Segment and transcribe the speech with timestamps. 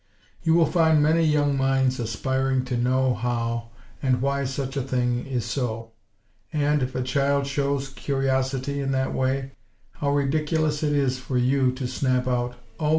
[0.41, 3.69] You will find many young minds aspiring to know how,
[4.01, 5.91] and WHY such a thing is so.
[6.51, 9.51] And, if a child shows curiosity in that way,
[9.91, 12.89] how ridiculous it is for you to snap out: "Oh!